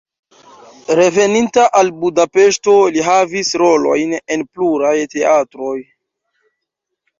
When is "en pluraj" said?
4.37-4.97